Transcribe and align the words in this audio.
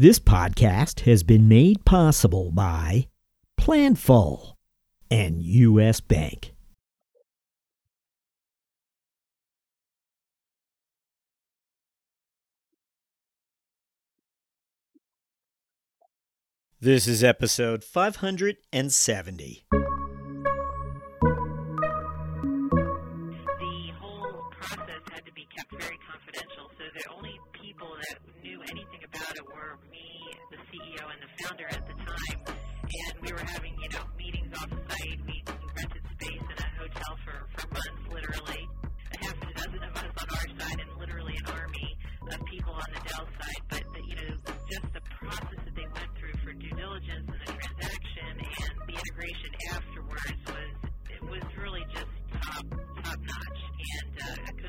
This 0.00 0.20
podcast 0.20 1.00
has 1.00 1.24
been 1.24 1.48
made 1.48 1.84
possible 1.84 2.52
by 2.52 3.08
Planful 3.60 4.54
and 5.10 5.42
U.S. 5.42 6.00
Bank. 6.00 6.54
This 16.80 17.08
is 17.08 17.24
episode 17.24 17.82
570. 17.82 19.64
And 31.18 31.28
the 31.28 31.42
founder 31.42 31.66
at 31.66 31.86
the 31.86 31.94
time. 31.94 32.40
And 32.46 33.14
we 33.20 33.32
were 33.32 33.44
having, 33.44 33.74
you 33.82 33.88
know, 33.90 34.04
meetings 34.16 34.52
off 34.56 34.70
site. 34.70 35.18
We 35.26 35.42
rented 35.76 36.02
space 36.14 36.42
in 36.42 36.58
a 36.58 36.68
hotel 36.78 37.18
for, 37.24 37.46
for 37.56 37.68
months, 37.74 38.04
literally. 38.12 38.68
A 39.12 39.24
half 39.24 39.36
a 39.42 39.54
dozen 39.54 39.82
of 39.82 39.96
us 39.96 40.04
on 40.04 40.28
our 40.30 40.48
side, 40.60 40.80
and 40.80 40.98
literally 40.98 41.34
an 41.36 41.46
army 41.52 41.96
of 42.32 42.44
people 42.46 42.72
on 42.72 42.86
the 42.92 43.00
Dell 43.08 43.26
side. 43.40 43.62
But 43.68 43.82
the, 43.92 44.00
you 44.06 44.16
know, 44.16 44.36
just 44.70 44.92
the 44.92 45.00
process 45.18 45.60
that 45.64 45.74
they 45.74 45.86
went 45.88 46.10
through 46.18 46.36
for 46.44 46.52
due 46.52 46.70
diligence 46.76 47.28
and 47.28 47.40
the 47.40 47.52
transaction 47.52 48.32
and 48.36 48.74
the 48.86 48.94
integration 48.94 49.50
afterwards 49.72 50.40
was 50.46 50.70
it 51.08 51.22
was 51.24 51.42
really 51.56 51.84
just 51.92 52.12
top 52.42 52.64
top 53.02 53.18
notch. 53.20 53.60
And 53.78 54.12
uh, 54.22 54.48
I 54.48 54.52
couldn't 54.52 54.67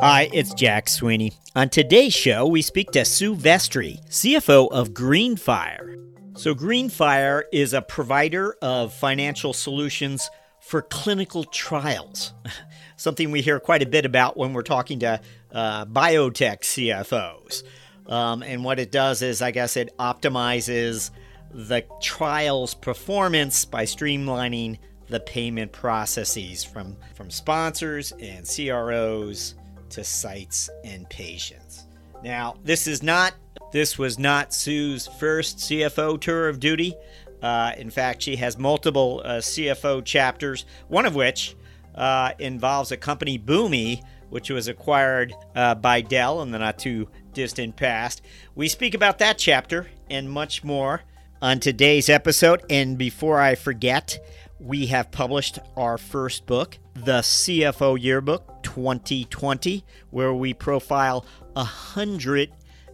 Hi, 0.00 0.30
it's 0.32 0.54
Jack 0.54 0.88
Sweeney. 0.88 1.32
On 1.56 1.68
today's 1.68 2.14
show, 2.14 2.46
we 2.46 2.62
speak 2.62 2.92
to 2.92 3.04
Sue 3.04 3.34
Vestri, 3.34 4.00
CFO 4.08 4.70
of 4.70 4.90
Greenphire. 4.90 5.96
So, 6.38 6.54
Greenphire 6.54 7.42
is 7.52 7.72
a 7.72 7.82
provider 7.82 8.54
of 8.62 8.94
financial 8.94 9.52
solutions 9.52 10.30
for 10.60 10.82
clinical 10.82 11.42
trials, 11.42 12.32
something 12.96 13.32
we 13.32 13.42
hear 13.42 13.58
quite 13.58 13.82
a 13.82 13.86
bit 13.86 14.06
about 14.06 14.36
when 14.36 14.52
we're 14.52 14.62
talking 14.62 15.00
to 15.00 15.20
uh, 15.50 15.84
biotech 15.86 16.60
CFOs. 16.60 17.64
Um, 18.06 18.44
and 18.44 18.62
what 18.62 18.78
it 18.78 18.92
does 18.92 19.20
is, 19.20 19.42
I 19.42 19.50
guess, 19.50 19.76
it 19.76 19.92
optimizes 19.98 21.10
the 21.50 21.84
trial's 22.00 22.72
performance 22.72 23.64
by 23.64 23.82
streamlining 23.82 24.78
the 25.08 25.18
payment 25.18 25.72
processes 25.72 26.62
from, 26.62 26.96
from 27.16 27.30
sponsors 27.30 28.12
and 28.12 28.46
CROs 28.46 29.56
to 29.90 30.04
sites 30.04 30.70
and 30.84 31.08
patients. 31.08 31.86
Now, 32.22 32.56
this 32.64 32.86
is 32.86 33.02
not 33.02 33.34
this 33.72 33.98
was 33.98 34.18
not 34.18 34.54
Sue's 34.54 35.06
first 35.06 35.58
CFO 35.58 36.20
tour 36.20 36.48
of 36.48 36.60
duty. 36.60 36.94
Uh, 37.42 37.72
in 37.76 37.90
fact, 37.90 38.22
she 38.22 38.36
has 38.36 38.58
multiple 38.58 39.22
uh, 39.24 39.38
CFO 39.38 40.04
chapters, 40.04 40.64
one 40.88 41.06
of 41.06 41.14
which 41.14 41.54
uh, 41.94 42.32
involves 42.38 42.92
a 42.92 42.96
company, 42.96 43.38
Boomi, 43.38 44.02
which 44.30 44.50
was 44.50 44.68
acquired 44.68 45.34
uh, 45.54 45.74
by 45.74 46.00
Dell 46.00 46.42
in 46.42 46.50
the 46.50 46.58
not 46.58 46.78
too 46.78 47.08
distant 47.32 47.76
past. 47.76 48.22
We 48.54 48.68
speak 48.68 48.94
about 48.94 49.18
that 49.18 49.38
chapter 49.38 49.88
and 50.10 50.30
much 50.30 50.64
more 50.64 51.02
on 51.40 51.60
today's 51.60 52.08
episode. 52.08 52.64
And 52.70 52.98
before 52.98 53.38
I 53.40 53.54
forget, 53.54 54.18
we 54.60 54.86
have 54.86 55.10
published 55.10 55.58
our 55.76 55.98
first 55.98 56.46
book, 56.46 56.78
The 56.94 57.20
CFO 57.20 58.00
Yearbook 58.00 58.62
2020, 58.62 59.84
where 60.10 60.34
we 60.34 60.52
profile 60.52 61.24
a 61.54 61.64
hundred 61.64 62.50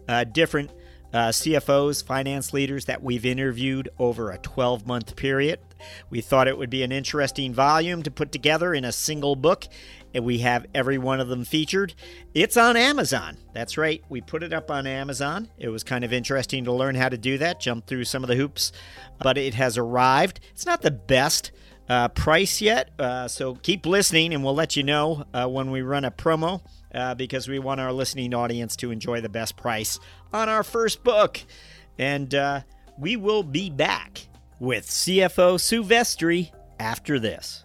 uh, 0.07 0.25
different 0.25 0.71
uh, 1.13 1.29
CFOs, 1.29 2.03
finance 2.05 2.53
leaders 2.53 2.85
that 2.85 3.01
we've 3.01 3.25
interviewed 3.25 3.89
over 3.97 4.31
a 4.31 4.37
12 4.37 4.85
month 4.85 5.15
period. 5.15 5.59
We 6.09 6.21
thought 6.21 6.47
it 6.47 6.57
would 6.57 6.69
be 6.69 6.83
an 6.83 6.91
interesting 6.91 7.53
volume 7.53 8.03
to 8.03 8.11
put 8.11 8.31
together 8.31 8.73
in 8.73 8.85
a 8.85 8.91
single 8.91 9.35
book, 9.35 9.65
and 10.15 10.23
we 10.23 10.39
have 10.39 10.65
every 10.73 10.97
one 10.97 11.19
of 11.19 11.27
them 11.27 11.43
featured. 11.43 11.93
It's 12.33 12.55
on 12.55 12.77
Amazon. 12.77 13.37
That's 13.53 13.77
right, 13.77 14.01
we 14.09 14.21
put 14.21 14.41
it 14.41 14.53
up 14.53 14.71
on 14.71 14.87
Amazon. 14.87 15.49
It 15.57 15.67
was 15.67 15.83
kind 15.83 16.03
of 16.05 16.13
interesting 16.13 16.63
to 16.63 16.71
learn 16.71 16.95
how 16.95 17.09
to 17.09 17.17
do 17.17 17.37
that, 17.37 17.59
jump 17.59 17.85
through 17.85 18.05
some 18.05 18.23
of 18.23 18.29
the 18.29 18.35
hoops, 18.35 18.71
but 19.19 19.37
it 19.37 19.53
has 19.53 19.77
arrived. 19.77 20.39
It's 20.51 20.65
not 20.65 20.81
the 20.81 20.91
best 20.91 21.51
uh, 21.89 22.07
price 22.07 22.61
yet, 22.61 22.89
uh, 22.97 23.27
so 23.27 23.55
keep 23.55 23.85
listening, 23.85 24.33
and 24.33 24.43
we'll 24.43 24.55
let 24.55 24.75
you 24.75 24.83
know 24.83 25.25
uh, 25.33 25.47
when 25.47 25.69
we 25.69 25.81
run 25.81 26.05
a 26.05 26.11
promo. 26.11 26.61
Uh, 26.93 27.13
because 27.13 27.49
we 27.49 27.59
want 27.59 27.81
our 27.81 27.91
listening 27.91 28.33
audience 28.33 28.77
to 28.77 28.89
enjoy 28.89 29.19
the 29.19 29.27
best 29.27 29.57
price 29.57 29.99
on 30.31 30.47
our 30.47 30.63
first 30.63 31.03
book. 31.03 31.41
And 31.99 32.33
uh, 32.33 32.61
we 32.97 33.17
will 33.17 33.43
be 33.43 33.69
back 33.69 34.29
with 34.61 34.87
CFO 34.87 35.59
Sue 35.59 35.83
Vestri 35.83 36.51
after 36.79 37.19
this. 37.19 37.64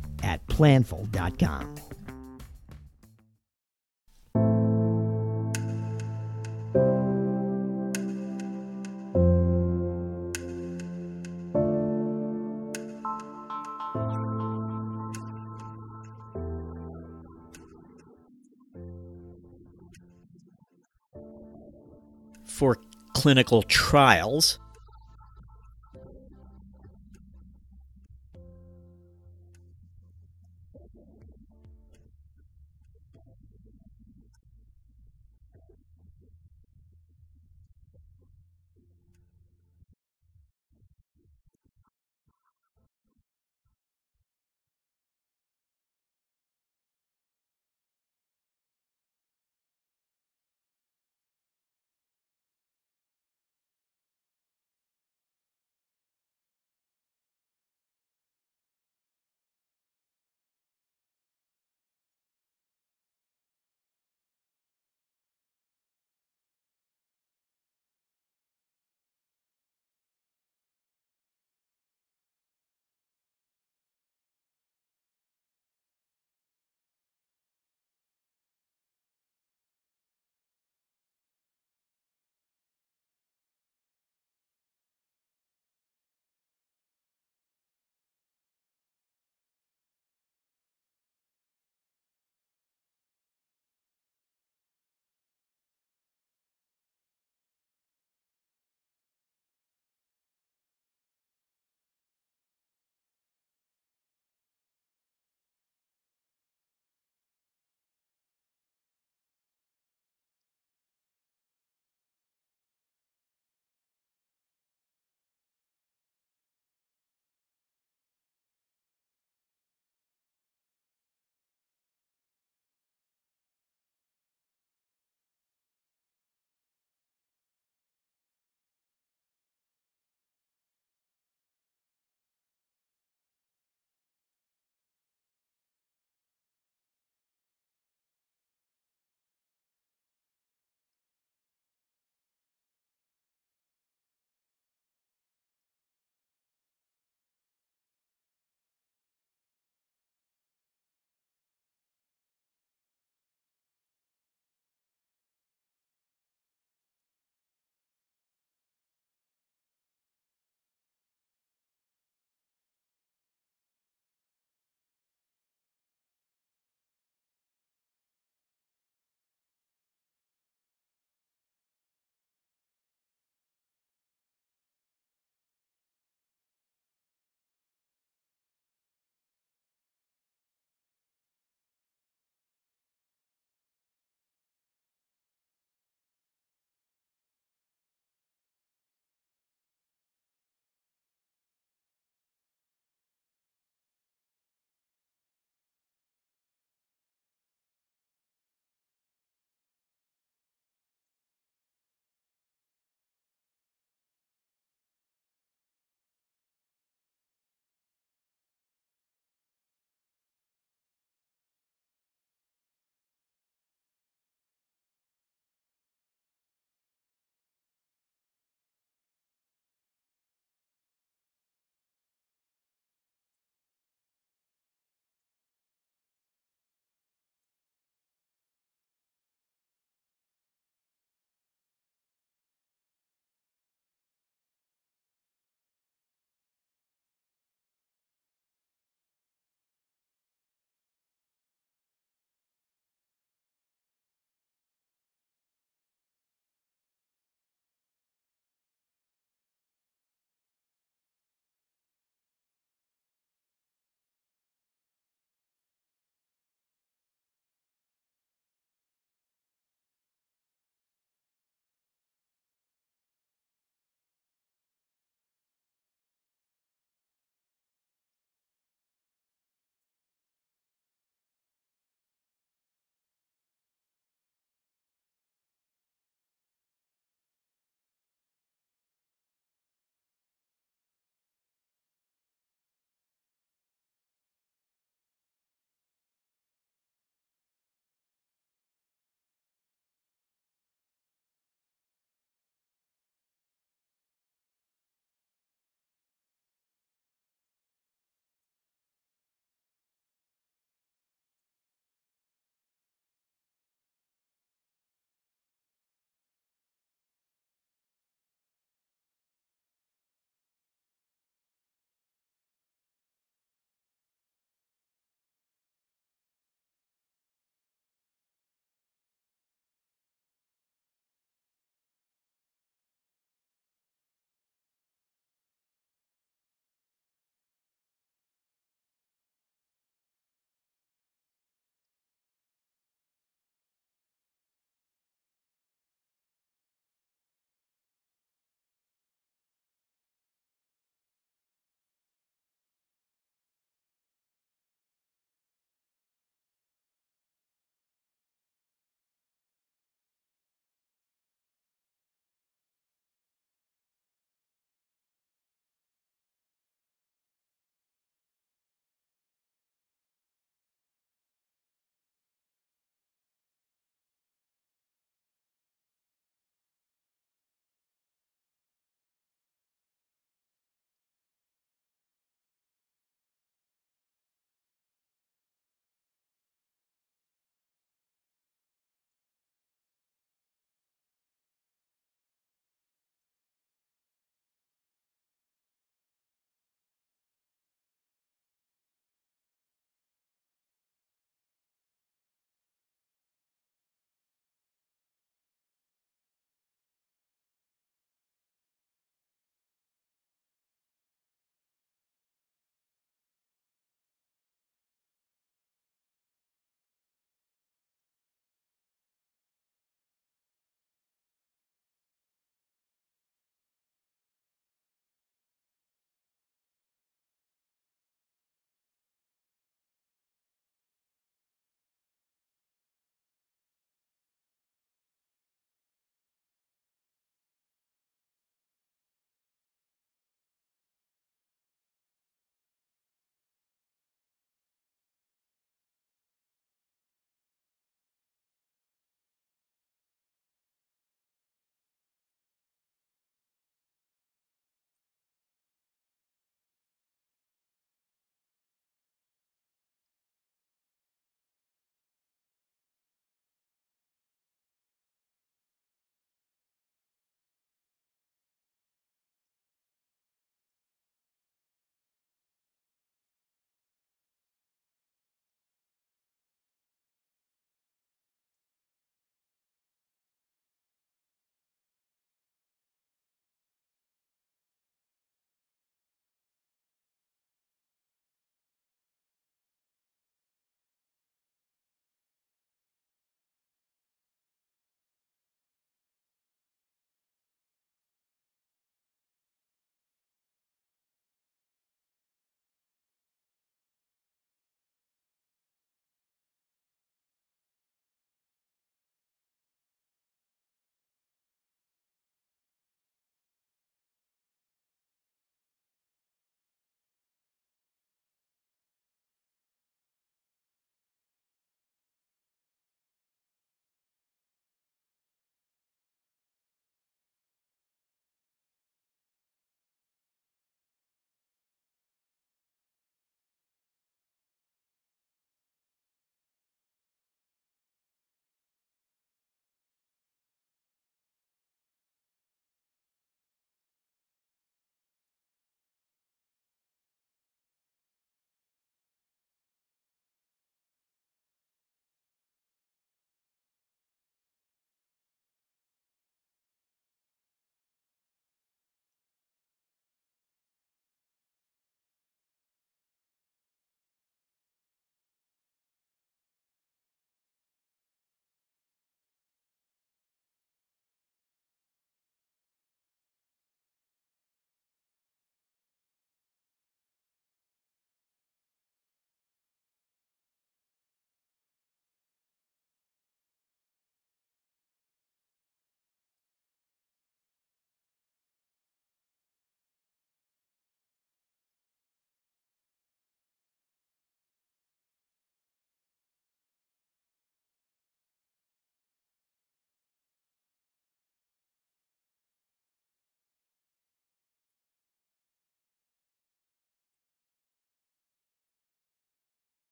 at 0.21 0.45
planful.com. 0.47 1.75
For 22.45 22.77
clinical 23.13 23.63
trials, 23.63 24.59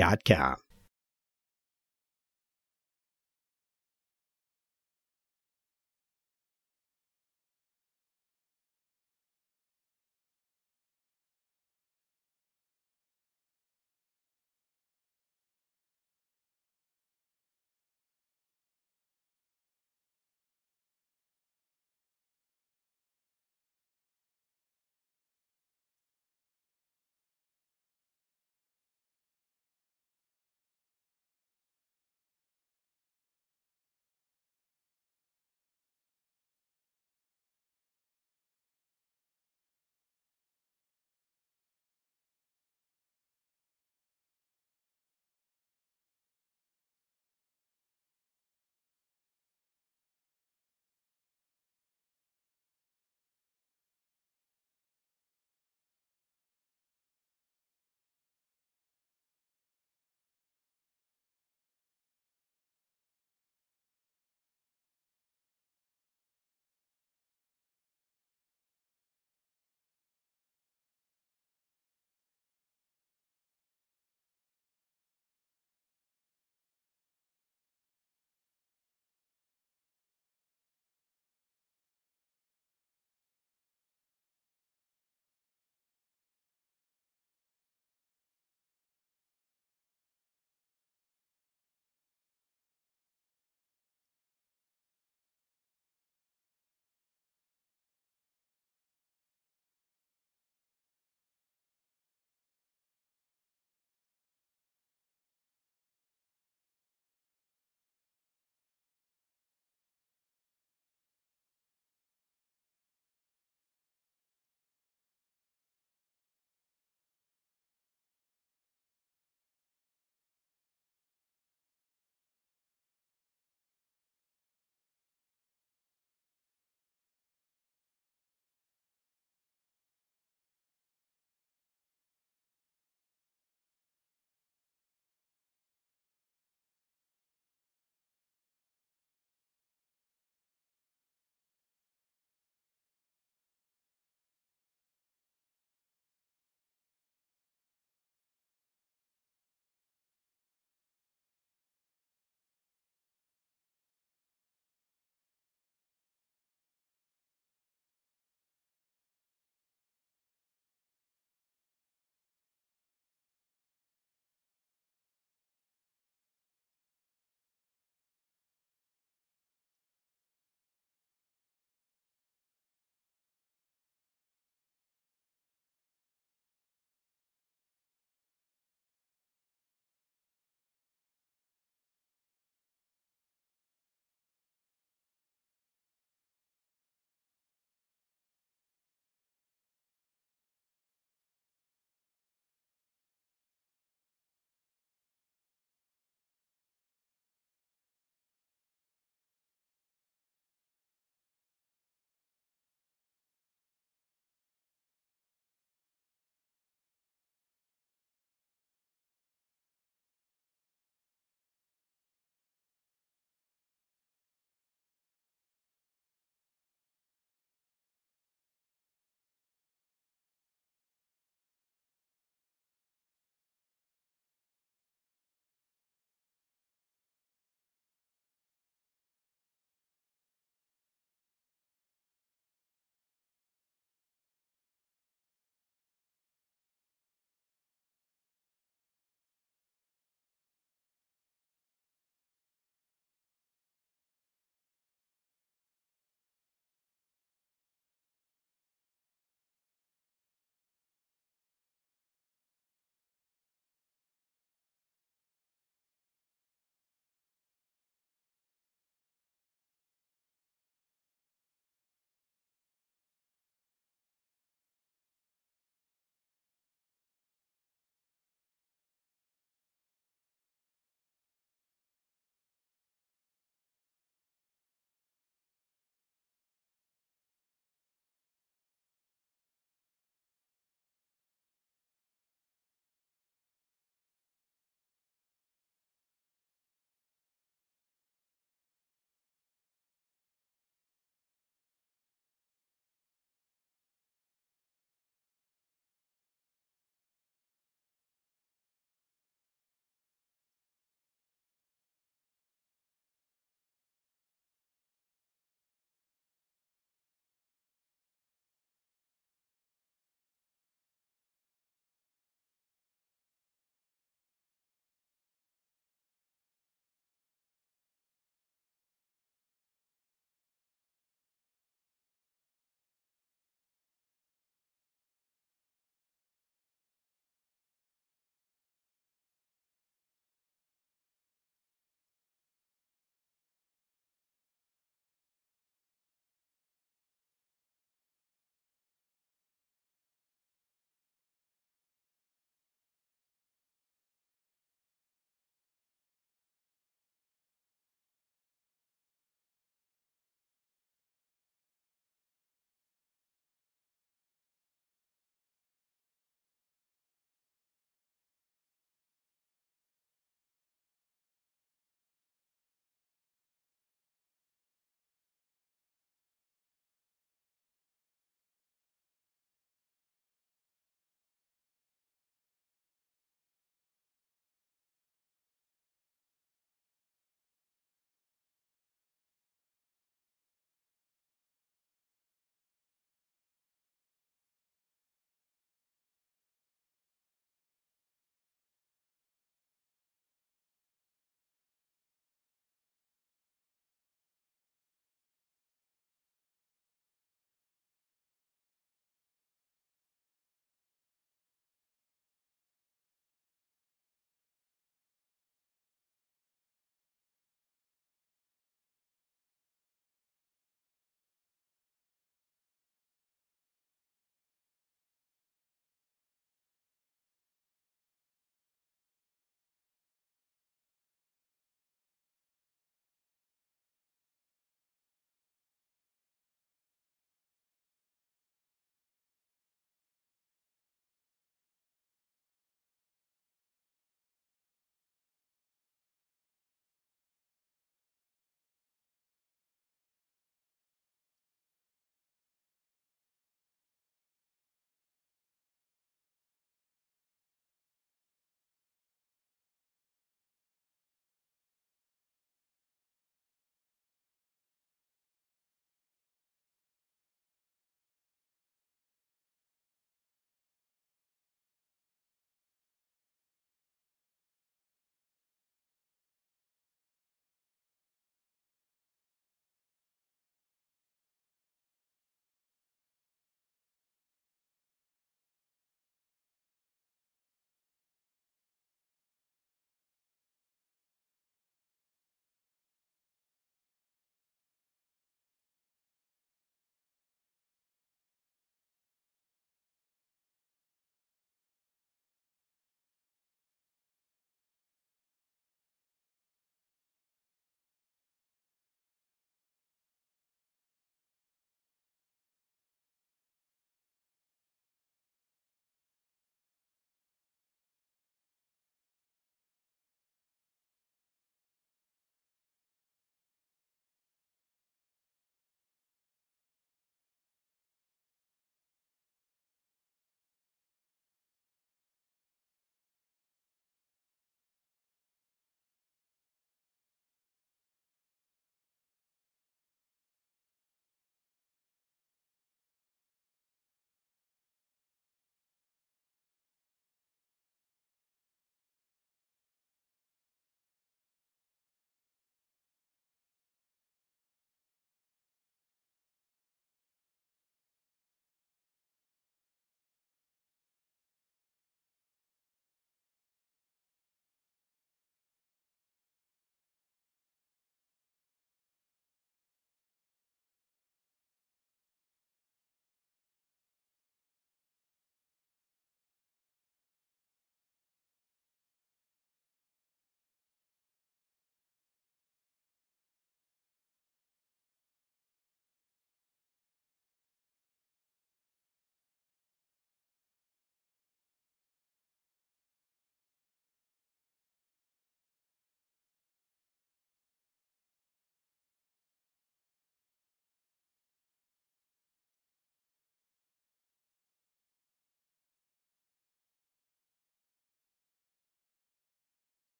Inc.com. 0.00 0.69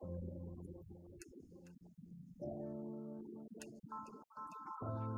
Thank 0.00 0.22
you. 4.82 5.17